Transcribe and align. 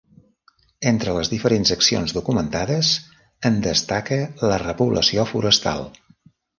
Entre 0.91 1.13
les 1.17 1.29
diferents 1.33 1.73
accions 1.75 2.15
documentades, 2.19 2.91
en 3.53 3.63
destaca 3.69 4.21
la 4.51 4.61
repoblació 4.67 5.31
forestal. 5.35 5.91